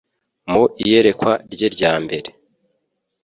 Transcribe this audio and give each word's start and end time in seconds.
Mu 0.51 0.63
iyerekwa 0.83 1.31
rye 1.53 1.67
rya 1.75 1.93
mbere, 2.03 2.29